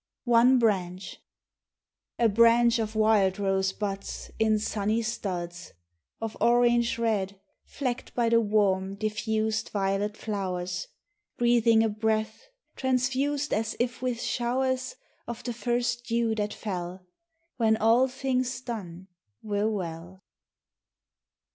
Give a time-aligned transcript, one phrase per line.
[0.25, 1.19] ONE BRANCH.
[2.17, 5.73] A BRANCH of wild rose buds In sunny studs
[6.19, 10.87] Of orange red, flecked by the warm, diffused, Violet flowers,
[11.37, 14.95] Breathing a breath transfused As if with showers
[15.27, 17.05] Of the first dew that fell
[17.57, 19.07] When all things done
[19.43, 20.23] were well.